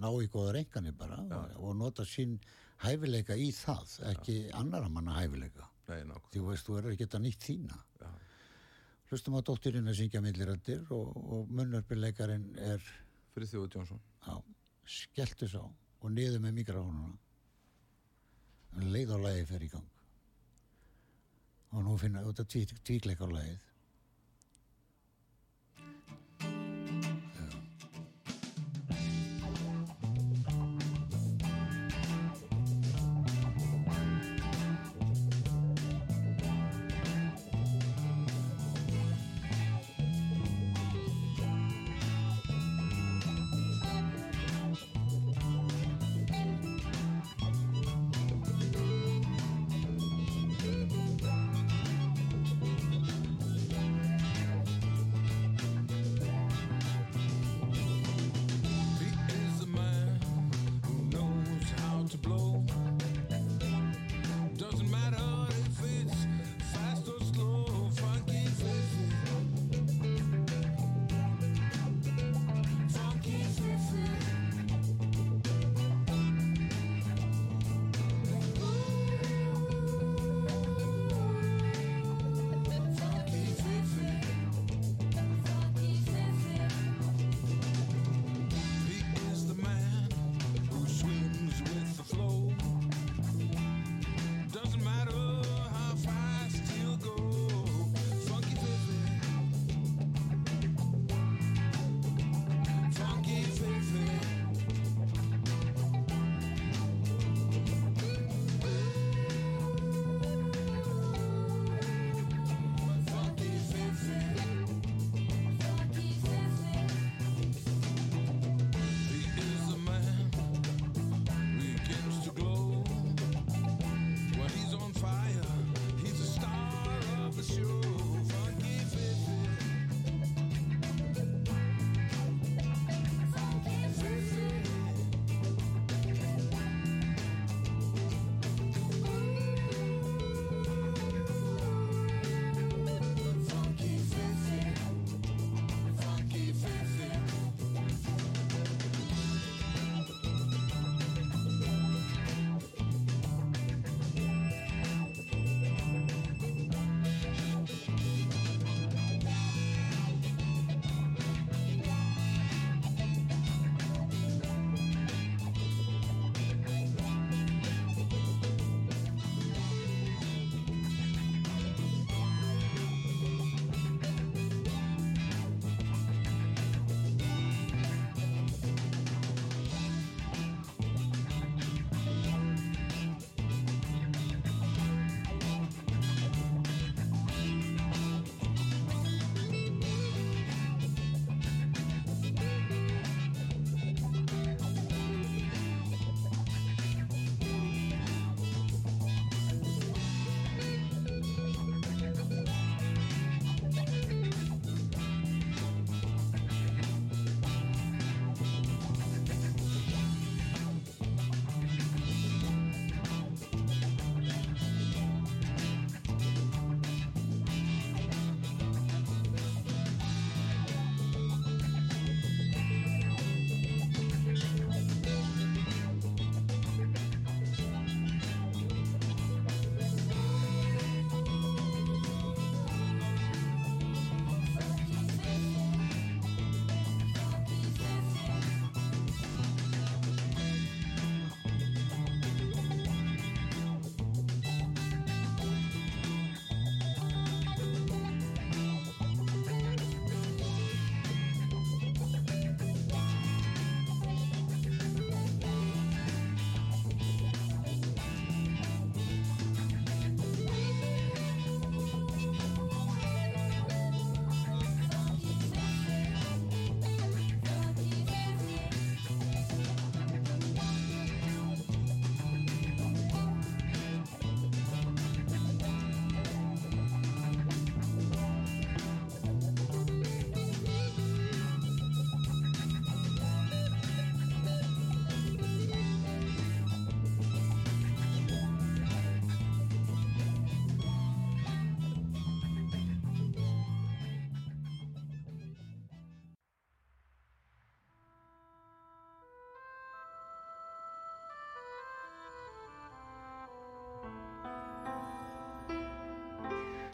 [0.00, 2.38] ná í góða reynganir bara og, og nota sín
[2.82, 5.68] hæfileika í það, ekki annara manna hæfileika.
[5.92, 6.00] nei.
[6.32, 7.76] Því veist, þú eru ekki að nýtt þína.
[8.00, 8.08] Já.
[9.12, 12.80] Hlustum að dóttirinn að syngja millirættir og, og munnörpileikarinn er
[13.36, 14.00] Friðþjóður Jónsson.
[14.24, 14.40] á,
[14.88, 17.12] skelltu sá og niður með mikrofónuna.
[18.80, 19.88] Leið og lagið fer í gang.
[21.72, 23.60] Og nú finna út að tvíkleika á lagið.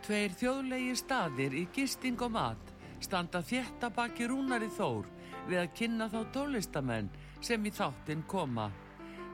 [0.08, 2.70] Tveir þjóðlegi staðir í gisting og mat
[3.04, 5.04] standa þétta baki rúnari þór
[5.50, 7.10] við að kynna þá tólistamenn
[7.44, 8.70] sem í þáttinn koma.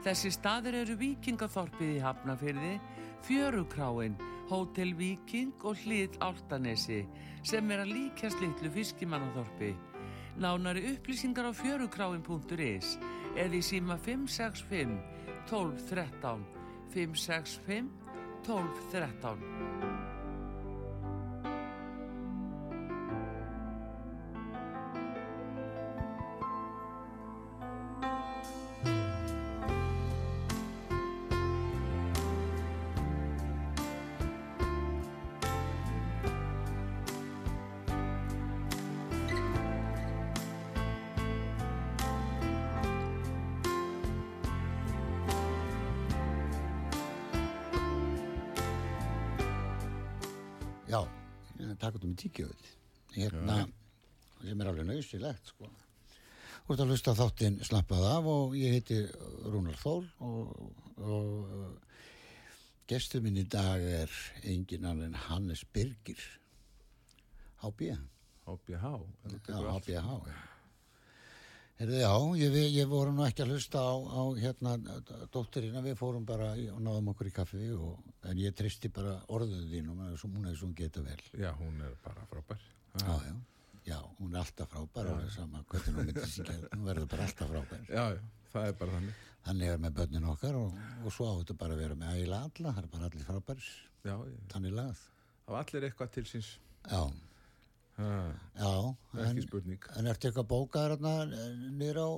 [0.03, 2.73] Þessi staðir eru Víkingaþorpið í Hafnafyrði,
[3.23, 4.17] Fjörukráin,
[4.49, 7.05] Hótel Víking og Hlið Áltanesi
[7.47, 9.71] sem er að líkjast litlu fiskimannaþorpi.
[10.43, 12.97] Nánari upplýsingar á fjörukráin.is
[13.31, 14.99] eða í síma 565
[15.47, 16.43] 12 13
[16.91, 17.87] 565
[18.43, 20.14] 12
[51.79, 52.71] takk út um í tíkjöfull
[53.15, 53.65] hérna,
[54.41, 55.69] sem er alveg nöysilegt sko.
[56.65, 59.03] Þú ert að hlusta þáttinn slappað af og ég heiti
[59.45, 60.55] Rúnar Þór og,
[60.97, 61.69] og uh,
[62.89, 64.11] gestur minn í dag er
[64.43, 66.21] engin annan en Hannes Birgir.
[67.61, 67.95] HB
[68.45, 68.85] HBH
[69.47, 70.54] Já, HBH
[71.75, 74.75] Herðu, já, ég, ég voru nú ekki að hlusta á, á hérna,
[75.33, 77.97] dótturina, við fórum bara og náðum okkur í kaffi og,
[78.31, 81.17] en ég tristi bara orðuðu þínum, hún er svo hún geta vel.
[81.35, 82.63] Já, hún er bara frábær.
[83.01, 83.35] Já, já,
[83.89, 87.27] já, hún er alltaf frábær og sama hvernig hún myndir sig gera, hún verður bara
[87.27, 87.83] alltaf frábær.
[87.91, 88.23] Já, já,
[88.53, 89.19] það er bara þannig.
[89.45, 92.47] Þannig er með börnin okkar og, og svo á þetta bara að vera með ægilega
[92.47, 93.67] alla, það er bara allir frábærs,
[94.05, 95.03] Já, ég, þannig lagað.
[95.43, 96.55] það var allir eitthvað til síns.
[96.87, 97.34] Já, ha,
[97.95, 98.71] já,
[99.23, 99.37] en,
[99.99, 101.13] en ertu eitthvað hérna
[101.71, 102.09] niður á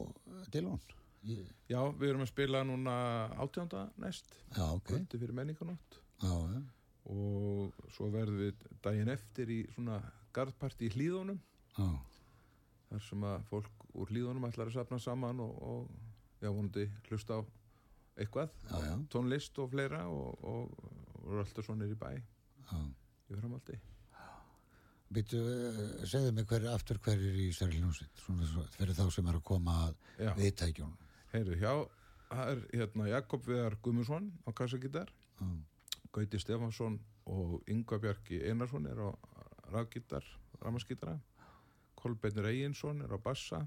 [0.54, 0.80] Dilón?
[1.28, 2.94] Ég- Já, við erum að spila núna
[3.44, 6.62] átjánda næst Já, ok, Kvöldi fyrir menninganótt já, já,
[7.12, 10.00] Og svo verðum við daginn eftir í svona
[10.34, 11.40] garðparti í hlýðunum
[11.78, 11.88] já,
[12.90, 15.90] Þar sem að fólk úr hlýðunum ætlar að safna saman og, og
[16.42, 17.42] já, vonandi hlusta á
[18.18, 18.50] eitthvað.
[18.72, 18.94] Já, já.
[19.14, 20.72] Tónlist og fleira og, og,
[21.22, 22.80] og er alltaf svona í bæ já.
[23.28, 23.76] Í framaldi
[25.14, 28.24] Býttu, uh, segðu mig hver, aftur hverjir í Særli hljómsveit,
[28.76, 30.32] fyrir þá sem er að koma að Já.
[30.36, 31.08] viðtækjónum.
[31.32, 31.72] Heyrðu, hjá,
[32.32, 35.48] það er hérna Jakob Viðar Gummusson á kassagítar, Já,
[36.18, 37.00] Gauti Stefansson
[37.30, 39.10] og Yngvar Bjarki Einarsson er á
[39.72, 40.24] rafgítar,
[40.64, 41.18] ramaskítara,
[41.98, 43.64] Kolbeinur Eginsson er á bassa,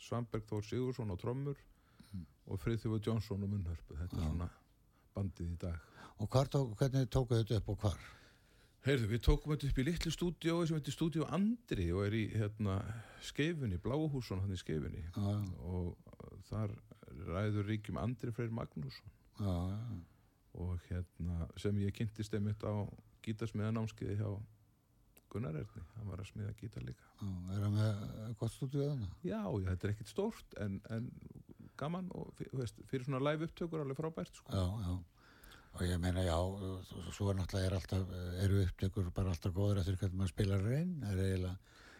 [0.00, 1.56] Svamberg Þór Sigursson á trommur
[2.46, 3.96] og Friðþjófur Jónsson á munnhörpu.
[3.98, 4.48] Þetta er svona
[5.14, 5.78] bandið í dag.
[6.22, 8.04] Og hvar tók, hvernig tóku þetta upp og hvar?
[8.84, 12.24] Heyrðu, við tókum þetta upp í litlu stúdíói sem heitir Stúdíó Andri og er í
[12.34, 12.74] hérna
[13.24, 15.30] skeifunni, Bláhússon hann í skeifunni já.
[15.64, 15.94] og
[16.50, 16.74] þar
[17.30, 19.54] ræður ríkjum Andri Freyr Magnússon já,
[20.60, 22.84] og hérna sem ég kynntist einmitt á
[23.24, 24.28] gítarsmiðanámskiði hjá
[25.32, 29.08] Gunnar Erni, hann var að smiða gítar líka já, er það með gott stúdíu þarna?
[29.24, 31.08] já, já, þetta er ekkit stórt en, en
[31.80, 34.52] gaman og veist, fyrir svona live upptökur alveg frábært sko.
[34.52, 34.94] Já, já.
[35.74, 36.36] Og ég meina, já,
[37.16, 38.10] svo er náttúrulega er alltaf,
[38.44, 41.56] eru upptökur bara alltaf góður eftir hvernig maður spilar reyn, er eiginlega,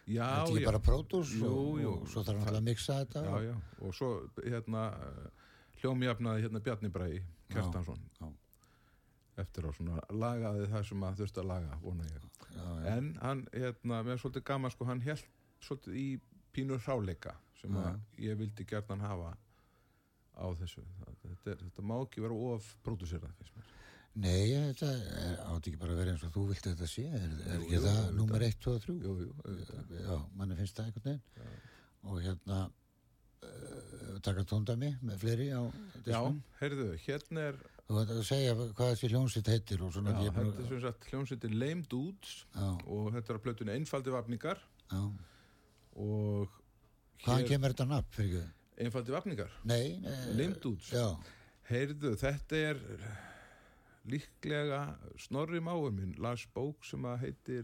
[0.07, 3.23] já, er þetta ekki já, bara pródús og, og svo þarf náttúrulega að mixa þetta.
[3.25, 3.55] já, og- já,
[3.89, 4.11] og svo
[4.45, 4.85] hérna
[5.81, 7.21] hljómjafnaði hérna Bjarni Bræði
[7.51, 7.99] Kjartansson.
[8.21, 8.31] Já.
[9.43, 12.21] eftir á svona lagaði það sem að þurfti að laga, vona ég.
[12.55, 15.25] Já, já, en hann, hérna, með svolítið gaman sko, hann held
[15.59, 16.05] svolítið í
[16.55, 19.33] pínur hráleika sem að ég vildi gerðan hafa
[20.35, 23.71] á þessu þetta, er, þetta má ekki vera of pródúserað finnst mér
[24.15, 27.03] Nei, þetta er, átti ekki bara að vera eins og þú vilt að þetta sé,
[27.11, 28.13] er, er Jú, ekki jú, það auðvitað.
[28.21, 28.93] númer 1, 2 og 3?
[28.95, 29.97] jú, jú.
[30.05, 31.57] Já, manni finnst það einhvern veginn.
[32.05, 32.59] Og hérna,
[33.43, 36.39] uh, taka tóndami með fleiri á já, disknum.
[36.61, 40.15] heyrðu, hérna er Þú veit að segja hvað þessi hljómsveit heitir og svona.
[40.15, 43.75] já, er þetta er sem sagt hljómsveitin Lame Dudes Já, og þetta er að plötunni
[43.75, 45.03] einfaldi vafningar já.
[46.07, 46.55] og
[47.25, 48.54] Hvaðan kemur þetta nafn fyrir ekki?
[48.81, 49.53] Einfaldi vafningar?
[49.63, 50.17] Nei, nei.
[50.35, 51.07] Lame Dudes Já,
[51.69, 52.81] heyrðu, þetta er
[54.09, 54.81] líklega
[55.21, 57.63] Snorri máur minn las bók sem að heitir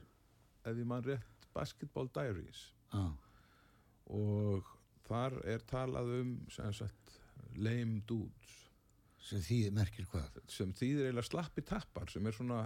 [0.66, 2.70] ef ég mann rétt Basketball Diaries.
[2.93, 3.12] Já,
[4.12, 4.68] og
[5.07, 7.20] þar er talað um sem sagt
[7.59, 8.57] lame dudes.
[9.22, 10.39] Sem því merkir hvað?
[10.49, 12.62] sem þýðir eiginlega slappi tappar sem er svona,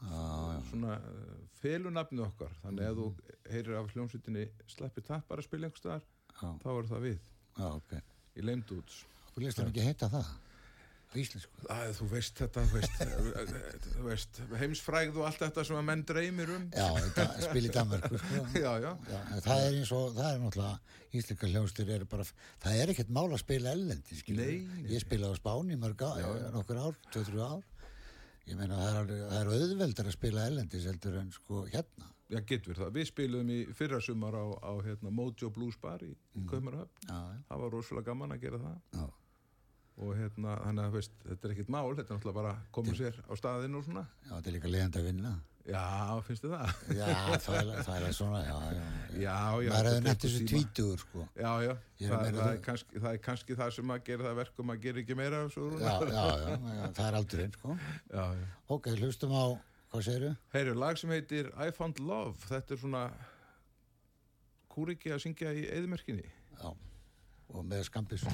[0.00, 0.22] já,
[0.70, 2.56] svona uh, felunafni okkar.
[2.64, 3.06] Þannig að þú
[3.52, 7.20] heyrir af hljómsveitinni slappi tappar að spila einhvers staðar já, þá er það við
[7.56, 7.94] já, ok.
[8.36, 9.04] í dudes
[9.36, 10.28] Þú leist hann ekki heita það?
[11.06, 11.66] Á íslensku?
[11.70, 16.64] Æ, þú veist þetta þú veist, heimsfrægð og allt þetta sem að menn dreymir um
[16.72, 18.40] Já, þetta spil í Danmörku, sko.
[18.64, 22.26] já, já, Já, það er eins og, það er náttúrulega íslenska hljónstur eru bara,
[22.64, 26.04] það er ekkert mál að spila ellendi, skilur Nei, nei, Ég spilaði á Spáni mörg
[26.08, 26.26] ár,
[26.56, 27.64] nokkur ár, 2-3 ár
[28.46, 32.40] ég meina það er, það er auðveldar að spila ellendis heldur en sko hérna Já,
[32.50, 32.88] getur það.
[32.96, 36.46] Við spilum í fyrra sumar á, á hérna, Mojo Blues Bar í mm.
[36.50, 37.06] Kaumarhöfn.
[37.46, 38.80] Það var rosalega gaman að gera það.
[38.98, 39.06] já,
[39.96, 43.14] Og hérna, þannig að veist, þetta er ekkit mál, þetta er náttúrulega bara koma sér
[43.16, 44.02] á staðinn og svona.
[44.26, 45.82] já, þetta er líka leiðandi að vinna Já,
[46.22, 46.74] finnst þið það?
[46.94, 47.06] já,
[47.42, 48.82] það er, það er svona já, já,
[49.16, 49.22] já.
[49.24, 50.50] Já, maður tekur þessu tíma.
[50.52, 54.04] tvítugur sko Já, já, er það, það, er kannski, það er kannski það sem að
[54.10, 57.74] gera það verkum að gera ekki meira svo já, já, já, það er aldrei sko
[57.80, 58.46] já, já.
[58.76, 59.44] ok, hlustum á,
[59.96, 60.30] hvað segirðu?
[60.52, 63.04] Heyru, lag sem heitir I Found Love, þetta er svona
[64.72, 66.26] kúriki að syngja í eðmerkinni.
[66.60, 66.68] já,
[67.48, 68.26] og með skambis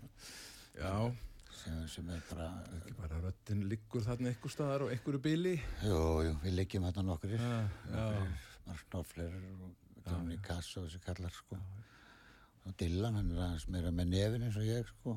[0.82, 0.92] Já,
[1.62, 2.50] sem, sem er bara
[2.98, 5.54] bara röttin liggur þarna einhver staðar og einhverju bíli.
[5.86, 7.48] jú, jú, við liggjum þarna nokkur já.
[8.66, 9.70] Mark Knopfler og
[10.06, 11.58] Johnny Cass og þessi kallar sko.
[12.66, 15.16] Og Dylan, hann er aðeins meira með nefin eins og ég sko,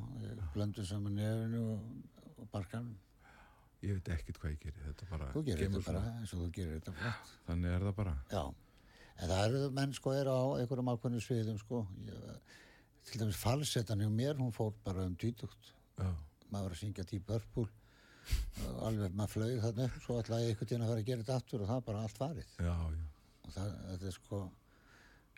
[0.54, 2.98] blöndu saman nefinu og, og barkanum
[3.80, 6.48] Ég veit ekkert hvað ég gerir, þetta bara þú gerir þetta bara eins og þú
[6.58, 7.30] gerir þetta flott.
[7.46, 8.16] Þannig er það bara.
[8.34, 8.42] já,
[9.16, 11.80] en það eru menn sko eru á einhverjum ákveðnum sviðum sko.
[12.10, 12.58] Ég,
[13.08, 15.74] til dæmis falsettan hjá mér hún fór bara um tvítugt.
[16.00, 16.10] Já,
[16.52, 17.68] maður var að syngja Deep Purple.
[18.86, 21.38] Alveg maður flög þarna upp svo ætlaði ég einhvern tíðan að fara að gera þetta
[21.42, 22.56] aftur og það bara allt farið.
[22.60, 23.06] Já, já.
[23.46, 24.42] og það, þetta er sko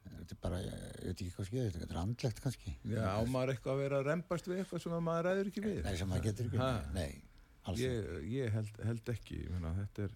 [0.01, 2.73] þetta er bara, ég veit ekki hvað skýður þetta er andlegt kannski.
[2.89, 5.63] Já, á maður eitthvað að vera að rembast við eitthvað sem að maður ræður ekki
[5.65, 5.79] við?
[5.85, 6.69] nei, sem maður getur ekki Ha?
[6.95, 7.11] nei,
[7.69, 10.15] alls ég, ég held, held ekki ég meina, þetta er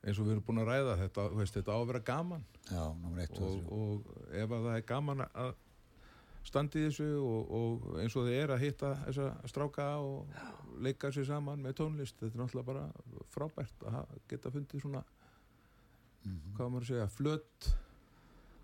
[0.00, 2.46] eins og við erum búin að ræða þetta, veist, þetta á að vera gaman.
[2.70, 5.50] Já, nummer eitt og og, og ef að það er gaman að
[6.44, 11.10] standi í þessu og, og eins og þið er að hitta þessa stráka og leika
[11.12, 15.04] sér saman með tónlist þetta er náttúrulega bara frábært að geta fundið svona
[16.20, 16.52] Mhm.
[16.56, 17.68] hvað á maður að segja, flött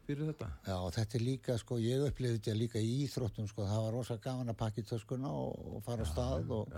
[0.07, 0.49] fyrir þetta.
[0.67, 3.93] Já, og þetta er líka, sko, ég upplifði þetta líka í íþróttum, sko, það var
[3.97, 6.75] rosa gaman að pakka í töskuna og, og fara á stað og,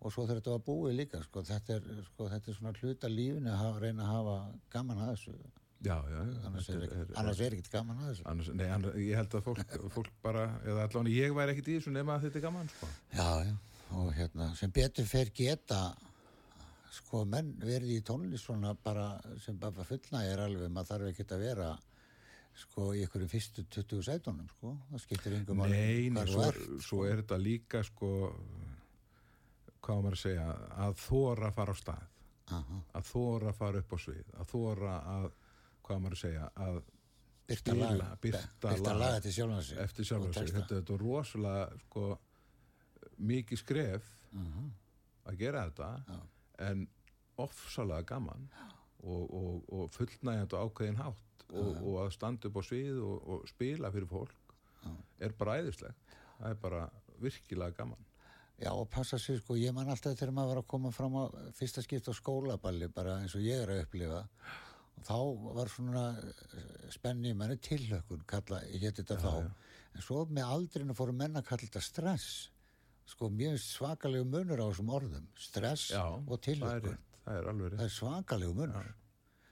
[0.00, 3.52] og svo þetta var búið líka, sko, þetta er, sko, þetta er svona hluta lífinu
[3.52, 4.38] að hafa, reyna að hafa
[4.72, 5.36] gaman að þessu,
[5.84, 6.18] já, já
[6.48, 8.26] annars er, ekkert- annars er ekkert gaman að þessu.
[8.32, 11.76] annars, nei, annars, ég held að fólk, fólk bara, eða allan ég væri ekkit í
[11.78, 12.88] þessu nema að þetta er gaman sko.
[13.14, 13.54] Já, já,
[14.00, 15.82] og hérna, sem betur fer geta,
[16.98, 19.10] sko, menn verið í tónlist svona bara,
[19.44, 21.70] sem bara fullna er alveg, maður þarf ekkert að vera,
[22.58, 26.48] sko, í ykkur fyrstu 20 sætunum, sko, það skiptir yngum Nei, nei, svo,
[26.82, 28.12] svo er þetta líka sko
[29.78, 30.46] hvað maður að segja
[30.84, 32.06] að þóra fara á stað.
[32.48, 35.26] Aha, að þóra fara upp á svið að þóra að,
[35.88, 36.80] hvað maður að segja að
[37.48, 38.16] byrta laga,
[39.00, 39.78] laga eftir sjálf og sig.
[39.80, 40.58] texta.
[40.58, 42.08] þetta, þetta er rosalega sko
[43.28, 44.10] mikið skref
[45.28, 46.18] að gera þetta Já.
[46.68, 46.84] en
[47.38, 48.50] ofsalega gaman
[49.02, 53.16] og, og, og fullnægjandi á ákveðin hátt og, og að standa upp á svið og,
[53.32, 54.36] og spila fyrir fólk
[55.18, 56.14] er bara æðislegt.
[56.38, 56.84] Það er bara
[57.18, 58.04] virkilega gaman.
[58.58, 61.24] Já, og passa sig, sko, ég man alltaf þegar maður var að koma fram á
[61.54, 64.24] fyrsta skipt á skólaballi, bara eins og ég er að upplifa.
[65.06, 65.18] Þá
[65.56, 69.68] var svona eh, spenni, menni tilhökun, kalla, ég geti þetta þá.
[69.94, 72.48] En svo með aldrinu fóru menn að kalla þetta stress.
[73.08, 75.28] Sko, mjög svakalegu munur á þessum orðum.
[75.40, 76.98] Stress Já, og er tilhökun.
[77.24, 78.90] það er rétt er svakalegu munur.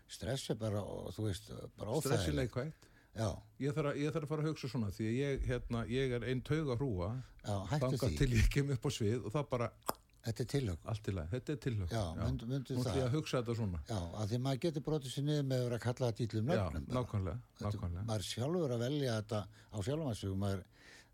[0.06, 0.82] Stress er bara,
[1.16, 2.42] þú veist, bara stressi óþægilegt.
[2.42, 3.30] leikvægt Já,
[3.64, 6.10] ég þarf, að, ég þarf að fara að hugsa svona því að ég, hérna, ég
[6.18, 7.06] er einn tauga hrúa
[7.40, 8.10] já, því.
[8.18, 9.68] til ég kem upp á svið og það bara
[10.26, 10.88] Þetta er tilhökun.
[10.90, 12.80] allt í lagi, þetta er tilhug Já, myndu- myndu það.
[12.82, 13.80] ætlum ég að hugsa þetta svona.
[13.86, 16.46] Já, að því maður getur brotið sér niður með að vera að kalla það dýtlum
[16.50, 16.86] já, nöfnum.
[16.86, 16.96] bara.
[16.98, 18.04] nákvæmlega, nákvæmlega.
[18.10, 20.62] maður er sjálfur að velja þetta á sjálfmansug maður,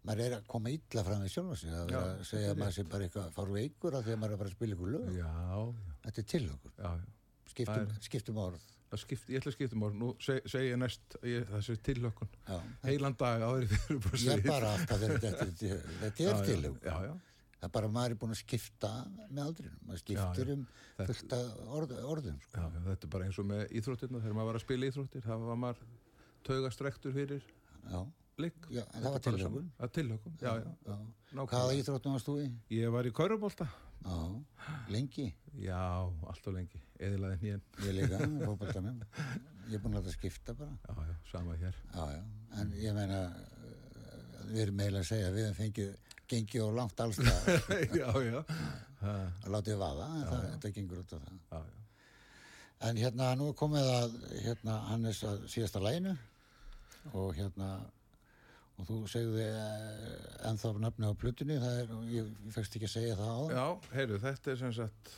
[0.03, 2.77] maður er að koma illa fram við sjálfmansug að vera Já, að segja að maður
[2.79, 4.93] sé bara eitthvað fár veikur af því að maður er að fara að spila ykkur
[4.97, 5.09] lög.
[5.13, 5.61] Já, já,
[6.07, 7.07] þetta er tilhugur, já, já.
[7.53, 8.69] skiptum, Það skiptum orð.
[8.93, 12.59] Skipt, ég ætla að skipta mál, nú seg, segi ég næst ég, þessi tilhökkun, já.
[12.85, 17.15] heilan dag áður í fyrir er bara alltaf þegar þetta er, þetta er já, já,
[17.63, 18.89] það er bara að maður er búin að skipta
[19.31, 20.57] með aldrinum, maður skiptir Já, já.
[20.57, 20.65] um
[20.97, 22.59] Þetta- fullt af orð, orðum sko.
[22.59, 25.47] já, þetta er bara eins og með íþróttirna þegar maður var að spila íþróttir, það
[25.53, 25.85] var maður
[26.49, 27.47] taugastrektur fyrir
[28.73, 29.23] Já, það var
[30.59, 30.97] já.
[31.33, 31.47] Nákvæmlega.
[31.53, 32.47] hvaða íþróttum varst þú í?
[32.75, 33.67] Ég var í Körubólta
[34.03, 34.17] Já,
[34.91, 35.29] lengi?
[35.63, 35.79] Já,
[36.27, 39.03] alltaf lengi, eðilaði hnýjan ég líka, fótboltanum
[39.69, 40.75] ég er búin að skipta bara.
[41.31, 41.77] Sama hér.
[42.59, 45.93] En ég meina uh, við erum eiginlega að segja að við hefum fengið
[46.33, 47.21] gengið og langt alls
[48.01, 48.43] Já, já.
[49.03, 51.41] Að látið vaða, en það, þetta gengur út af það.
[51.53, 51.79] Já,
[52.89, 56.15] en hérna nú komið að hérna Hannes að síðasta læginu
[57.19, 57.75] og hérna
[58.81, 63.31] og þú segði uh, ennþá nafni á það er, ég, fækst ekki að segja það
[63.31, 63.67] á Já,
[63.99, 65.13] heyrðu, þetta er sem sagt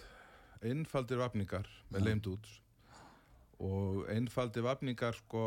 [0.65, 2.51] einfaldir vafningar með leimt út
[3.65, 5.45] og einfaldir vafningar sko,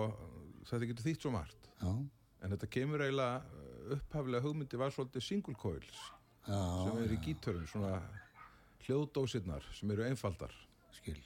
[0.70, 1.70] þetta getur þýtt svo margt.
[1.82, 3.42] Já, en þetta kemur eiginlega
[3.96, 5.98] upphaflega hugmyndi var svolítið single coils
[6.48, 7.98] já, sem eru í gítörum, svona
[8.86, 10.54] hljóðdósirnar sem eru einfaldar.
[10.96, 11.20] Skil.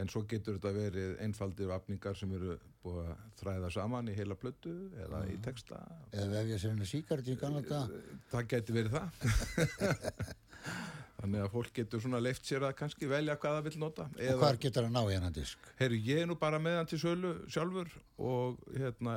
[0.00, 4.36] En svo getur þetta verið einfaldir vafningar sem eru búið að þræða saman í heila
[4.40, 4.72] plötu
[5.04, 5.82] eða í texta.
[6.14, 7.92] Eða vefja sér henni síkart í gamla dag
[8.32, 9.12] það geti verið það
[11.22, 14.42] þannig að fólk getur svona leift sér að kannski velja hvað það vil nota og
[14.42, 15.70] hvar getur að ná í hennan disk?
[15.78, 19.16] Herru, ég er nú bara með hann til sölu sjálfur og hérna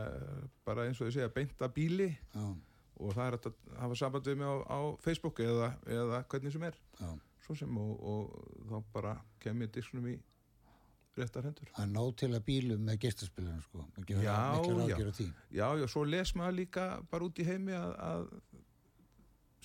[0.67, 2.11] bara eins og ég segja beinta bíli.
[2.35, 2.45] Já,
[2.95, 6.63] og það er að hafa samband við mig á, á Facebook eða, eða hvernig sem
[6.69, 6.77] er.
[7.01, 7.09] Já.
[7.45, 10.15] Svo sem og, og þá bara kem ég disknum í
[11.15, 11.67] réttar hendur.
[11.75, 13.85] Það er nóg til að bílum með geistaspilunum sko.
[14.09, 14.37] Já,
[14.89, 14.99] já.
[15.51, 18.25] Já, já, svo les maður líka bara út í heimi að, að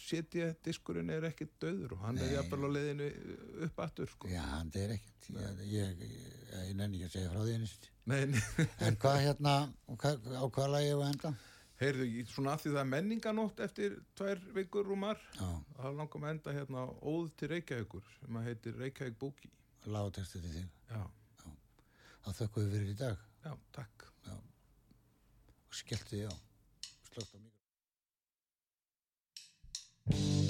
[0.00, 2.34] setja diskurinn er ekkit döður og hann er Nei.
[2.36, 3.08] jafnvel á leiðinu
[3.66, 4.30] upp aftur sko.
[4.32, 5.28] Já, hann er ekkert.
[5.30, 6.32] Ég, ég, ég,
[6.70, 7.88] ég nenni ekki að segja frá því einist.
[8.86, 9.54] En hvað hérna,
[9.94, 11.32] hvað, á hvað lagi ég að enda?
[11.80, 15.46] Heyrðu, svona að því það er menninganótt eftir tvær vikur rúmar Já,
[15.78, 19.48] þá langum að enda hérna Óð til Reykjavíkur sem að heitir Reykjavík Búki
[19.88, 20.68] lágtextu til þig.
[20.90, 21.00] Já,
[22.20, 24.10] Það þökkum við fyrir í dag já, takk
[25.70, 26.34] og skelltu því á.
[27.12, 27.49] Slögt á
[30.12, 30.49] you